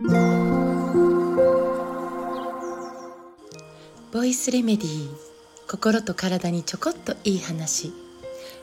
[0.00, 0.06] ボ
[4.24, 5.08] イスレメディー。
[5.68, 7.92] 心と体にちょこっといい話。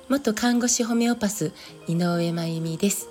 [0.07, 1.51] 元看護師ホメオパス
[1.89, 3.09] 井上真由美です。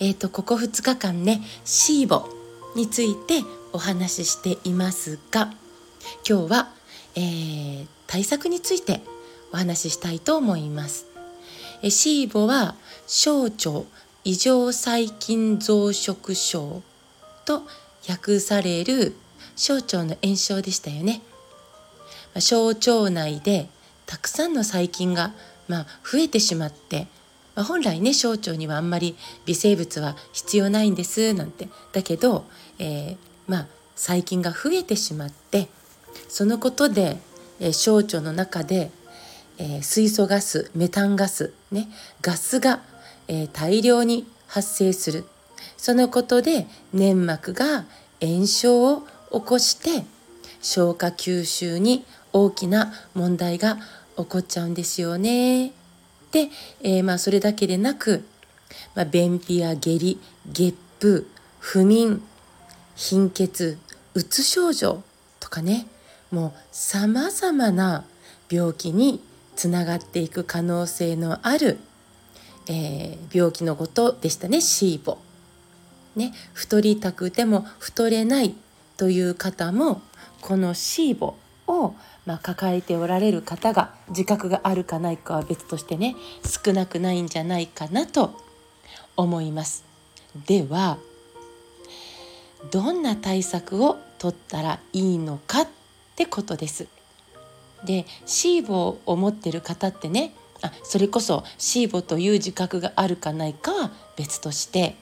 [0.00, 2.26] えーとここ2日間ねシーボ
[2.74, 3.42] について
[3.74, 5.52] お話ししていますが
[6.26, 6.70] 今日は、
[7.16, 9.02] えー、対策について
[9.52, 11.04] お話ししたいと思います。
[11.82, 12.76] えシーボは
[13.06, 13.82] 小腸
[14.24, 16.80] 異常細菌増殖症
[17.44, 17.62] と
[18.08, 19.14] 訳される
[19.56, 21.22] 小腸の炎症でしたよね。
[22.40, 23.68] 小腸内で
[24.06, 25.32] たくさんの細菌が、
[25.68, 27.06] まあ、増えてしまって、
[27.54, 32.44] まあ、本来ね小腸にはあんまり微生物は必要ないんですなんてだけど、
[32.78, 35.68] えー、まあ細菌が増えてしまって
[36.28, 37.18] そのことで、
[37.60, 38.90] えー、小腸の中で、
[39.58, 41.88] えー、水素ガスメタンガスね
[42.22, 42.80] ガスが、
[43.28, 45.24] えー、大量に発生する
[45.76, 47.84] そのことで粘膜が
[48.20, 49.02] 炎症を
[49.32, 50.04] 起こして
[50.60, 53.78] 消化吸収に大きな問題が
[54.16, 55.72] 起こっちゃうんですよね。
[56.30, 56.48] で、
[56.82, 58.24] えー、まあそれだけでなく、
[58.94, 62.22] まあ、便秘や下痢、ゲップ、不眠、
[62.94, 63.78] 貧血、
[64.14, 65.02] うつ症状
[65.40, 65.86] とかね、
[66.30, 68.04] もう様々な
[68.50, 69.20] 病気に
[69.56, 71.78] つながっていく可能性のある、
[72.68, 75.18] えー、病気のことでしたね、シーボ。
[76.16, 78.54] ね、太りたくても太れない
[78.96, 80.02] という方も
[80.40, 81.34] このシーボ
[81.66, 81.94] を、
[82.26, 86.14] まあ、抱えておられる方が自覚があるかないかは別としてね
[86.64, 88.38] 少なくないんじゃないかなと
[89.16, 89.84] 思います。
[90.46, 90.98] では
[92.70, 95.68] どんな対策を取ったらいいのかっ
[96.16, 96.86] てことです。
[97.84, 104.96] でシーボを持ってる方ってねあそれこそシーボという自覚があるかないかは別として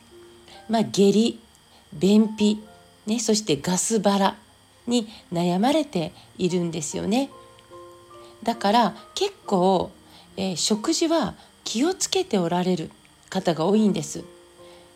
[0.70, 1.38] まあ下痢
[1.92, 2.62] 便秘、
[3.06, 4.36] ね、そしてガス腹
[4.86, 7.28] に悩まれているんですよね。
[8.42, 9.90] だから結構、
[10.36, 11.34] えー、食事は
[11.64, 12.90] 気をつけておられる
[13.28, 14.24] 方が多いんです。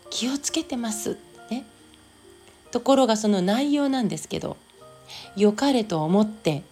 [0.09, 1.17] 気をつけてます
[1.51, 1.65] ね。
[2.71, 4.57] ところがその内容なんですけど
[5.35, 6.63] 良かれと思って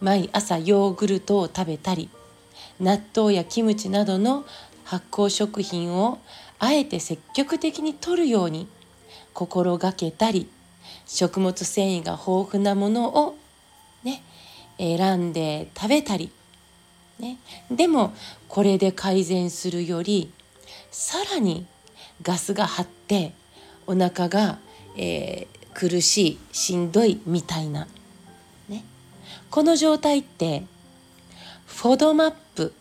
[0.00, 2.10] 毎朝ヨーグルトを食べたり
[2.80, 4.44] 納豆やキムチなどの
[4.86, 6.20] 発酵食品を
[6.60, 8.68] あえて積極的に摂るように
[9.34, 10.48] 心がけたり
[11.06, 13.36] 食物繊維が豊富なものを
[14.04, 14.22] ね
[14.78, 16.30] 選んで食べたり、
[17.18, 17.38] ね、
[17.68, 18.14] でも
[18.48, 20.32] これで改善するより
[20.92, 21.66] さらに
[22.22, 23.32] ガスが張って
[23.88, 24.58] お腹が、
[24.96, 27.88] えー、苦しいしんどいみたいな、
[28.68, 28.84] ね、
[29.50, 30.62] この状態って
[31.66, 32.72] フォドマップ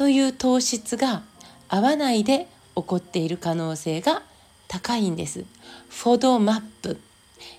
[0.00, 1.22] という糖質が
[1.68, 4.22] 合わないで起こっている可能性が
[4.66, 5.44] 高いんです。
[5.90, 6.98] フォドマップ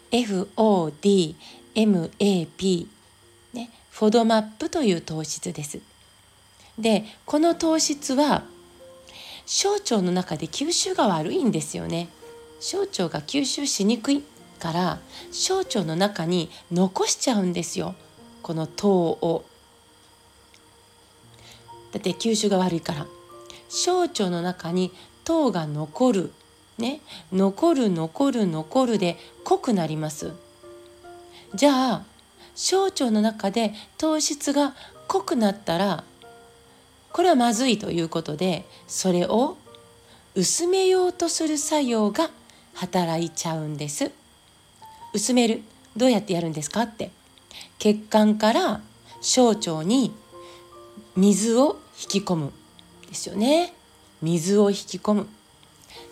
[0.10, 1.36] FODMAP
[3.54, 5.82] ね、フォドマップという糖質です。
[6.80, 8.42] でこの糖質は
[9.46, 12.10] 小腸の中で吸収が悪いんですよね。
[12.60, 14.24] 小腸が吸収しにくい
[14.58, 14.98] から
[15.32, 17.94] 小腸の中に残しちゃうんですよ
[18.42, 19.46] この糖を。
[21.92, 23.06] だって吸収が悪いから。
[23.70, 24.92] 小腸の中に
[25.24, 26.34] 糖が残る。
[26.78, 27.02] ね。
[27.32, 30.34] 残る残る残るで濃くなります。
[31.54, 32.04] じゃあ
[32.56, 34.74] 小腸の中で糖質が
[35.08, 36.04] 濃くなったら
[37.12, 39.58] これはまずいということでそれを
[40.34, 42.30] 薄めようとする作用が
[42.74, 44.12] 働いちゃうんです。
[45.14, 45.62] 薄める。
[45.98, 47.12] どうやってやるんですかって。
[47.80, 48.82] 血管から
[49.20, 50.14] 小腸に
[51.16, 52.54] 水を引き込む。
[53.08, 53.74] ですよね。
[54.22, 55.28] 水を引き込む。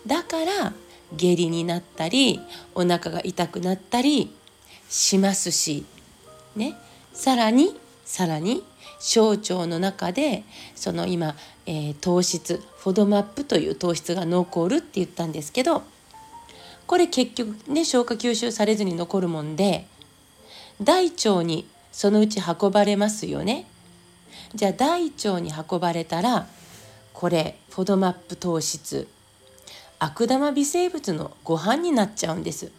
[0.06, 0.72] だから
[1.16, 2.40] 下痢になったり
[2.74, 4.32] お腹が痛くなったり
[4.88, 5.84] しますし。
[6.56, 6.74] ね。
[7.12, 8.62] さらにさらに
[8.98, 10.44] 小腸の中で
[10.74, 11.34] その今、
[11.66, 15.82] えー、糖質フォドマップという糖質が残るって言ったんですけど
[16.86, 19.86] これ結局ね消化吸収されずに残るもんで
[20.82, 23.66] 大腸にそのうち運ばれますよね。
[24.54, 26.46] じゃあ大腸に運ばれたら
[27.12, 29.08] これフォドマップ糖質
[29.98, 32.72] 悪玉微生物のご飯になっちゃうんです。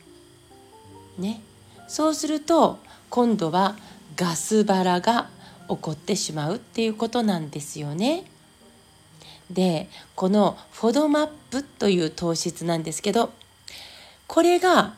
[1.18, 1.42] ね、
[1.88, 2.80] そうすると
[3.10, 3.76] 今度は
[4.16, 5.30] ガス腹が
[5.70, 8.26] 起こってしまうっていうことなんですよね。
[9.52, 13.32] でこのフォドマップという糖質なんですけど
[14.28, 14.94] これが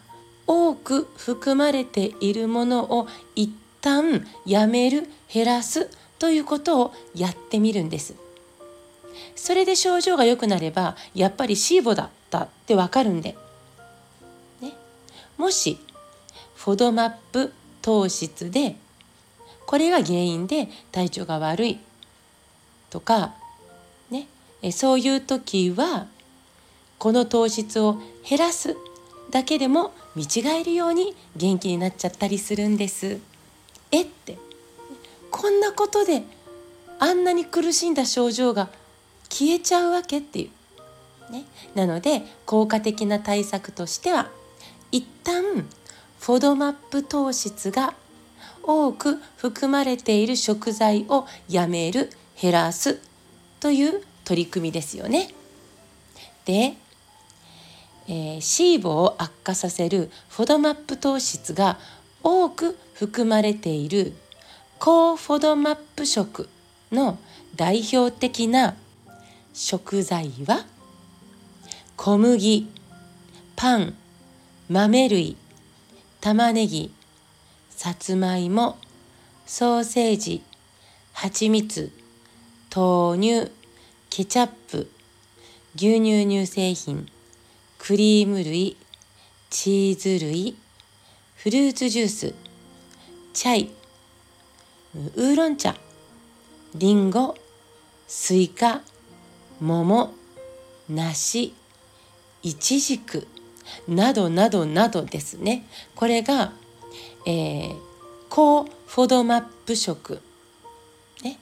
[0.46, 5.90] 多く含まれているものを一旦やめる減らす
[6.24, 8.16] ということをやってみるんです。
[9.36, 13.36] それで症状が良くなればやっぱりシーボだったってわかるんで、
[14.62, 14.72] ね、
[15.38, 15.78] もし
[16.56, 18.78] フォドマップ糖質で
[19.66, 21.80] これが原因で体調が悪い
[22.90, 23.34] とか
[24.10, 24.28] ね
[24.72, 26.08] そういう時は
[27.00, 28.78] この糖質を減らす
[29.30, 33.20] だけでも見違えるように元気になっちゃったりするんです。
[33.92, 34.38] えって
[35.44, 36.24] こんなことで
[37.00, 38.70] あんなに苦しんだ症状が
[39.30, 40.50] 消えちゃうわけってい
[41.30, 41.32] う。
[41.34, 41.44] ね、
[41.76, 44.30] なので効果的な対策としては
[44.94, 45.68] 一旦
[46.22, 47.94] フォドマップ糖質が
[48.64, 52.10] 多く含まれている食材をやめる
[52.42, 53.02] 減らす
[53.60, 55.28] という取り組みですよね。
[56.46, 56.76] で、
[58.08, 61.78] えー、シーボを悪化させるフォドマップ糖質が
[62.24, 64.14] 多く含まれている
[64.86, 66.50] 高フォドマップ食
[66.92, 67.18] の
[67.56, 68.76] 代表的な
[69.54, 70.66] 食材は
[71.96, 72.70] 小麦
[73.56, 73.94] パン
[74.68, 75.38] 豆類
[76.20, 76.94] 玉ねぎ
[77.70, 78.78] さつまいも
[79.46, 80.44] ソーセージ
[81.14, 81.90] 蜂蜜
[82.76, 83.52] 豆乳
[84.10, 84.92] ケチャップ
[85.76, 87.08] 牛乳乳製品
[87.78, 88.76] クリーム類
[89.50, 90.58] チーズ類
[91.38, 92.36] フルーツジュース
[93.32, 93.83] チャイ
[94.96, 95.76] ウーロン茶。
[96.76, 97.36] りんご
[98.08, 98.82] スイカ。
[99.60, 100.14] 桃。
[100.88, 101.56] 梨。
[102.44, 103.28] いちじく
[103.88, 105.66] などなどなどですね。
[105.96, 106.52] これが、
[107.26, 107.76] えー、
[108.30, 110.22] 高フォドマップ食、
[111.24, 111.40] ね、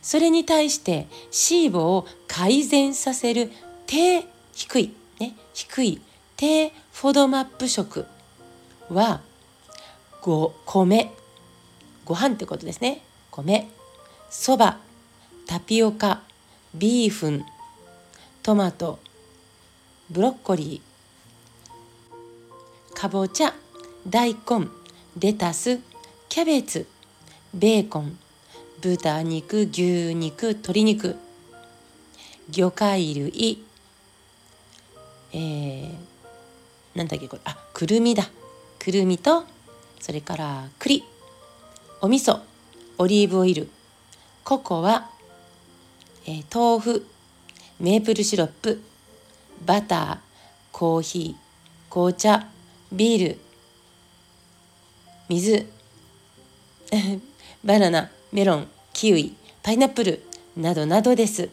[0.00, 3.52] それに対してシーボを改善させる
[3.86, 4.24] 低
[4.54, 6.00] 低い、ね、低い。
[6.38, 8.06] 低フォドマップ食
[8.88, 9.20] は
[10.22, 11.19] ご米。
[12.10, 13.02] ご飯ってことですね。
[13.30, 13.68] 米
[14.30, 14.78] そば
[15.46, 16.22] タピオカ
[16.74, 17.44] ビーフン
[18.42, 18.98] トマト
[20.10, 23.54] ブロッコリーかぼちゃ
[24.08, 24.66] 大根
[25.20, 25.78] レタス
[26.28, 26.88] キャベツ
[27.54, 28.18] ベーコン
[28.80, 31.14] 豚肉牛肉鶏肉
[32.50, 33.64] 魚介類
[35.32, 35.92] えー、
[36.96, 38.28] なんだっけこれあくるみだ。
[38.80, 39.44] くるみと
[40.00, 41.04] それから栗。
[42.02, 42.40] お味噌
[42.96, 43.68] オリーブオイル。
[44.42, 45.10] ココア、
[46.26, 47.06] えー、豆腐
[47.78, 48.80] メープルシロップ
[49.66, 50.18] バター
[50.72, 52.46] コーヒー紅茶
[52.90, 53.38] ビール
[55.28, 55.66] 水
[57.62, 60.24] バナナメロンキウイパイナップル
[60.56, 61.50] などなどです。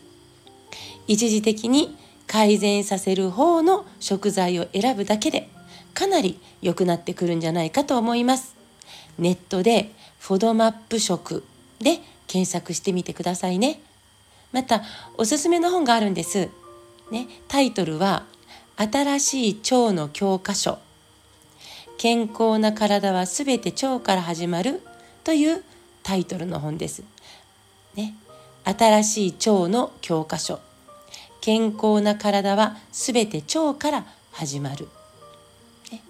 [1.08, 5.50] 一時的に改善させる方の食材を選ぶだけで
[5.94, 8.56] かなり良くなってくるんじゃないかと思います。
[9.20, 9.92] ネットで
[10.28, 11.46] フォドマップ食
[11.80, 13.80] で検索してみてくださいね。
[14.52, 14.84] また
[15.18, 16.50] おすすめの本があるんです。
[17.12, 18.26] ね、タイトルは
[18.76, 20.80] 新しい腸の教科書
[21.98, 24.82] 健康な体はすべて腸から始まる
[25.24, 25.64] という
[26.04, 27.06] タイトルの本です。
[27.96, 28.14] ね、
[28.66, 30.60] 新しい腸の教科書
[31.40, 34.90] 健康な体はすべて腸から始まる。
[35.90, 36.02] ね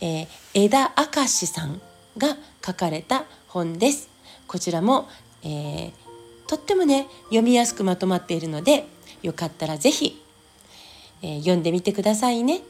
[0.00, 1.80] えー、枝明さん
[2.18, 4.08] が書かれた本です。
[4.46, 5.08] こちらも、
[5.42, 5.92] えー、
[6.46, 8.86] とってもね読みやすくまとまっているので
[9.22, 10.22] よかったら是非、
[11.22, 12.60] えー、読んでみてくださいね。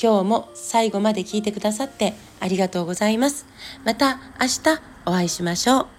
[0.00, 3.46] 今日も最後まで聞いてくださってありがとうございます。
[3.84, 5.97] また明日お会いしましょう。